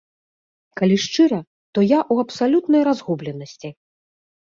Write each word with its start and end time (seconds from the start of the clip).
Калі 0.81 0.97
шчыра, 1.03 1.39
то 1.77 1.85
я 1.89 1.99
ў 2.13 2.29
абсалютнай 2.29 2.81
разгубленасці. 2.91 3.77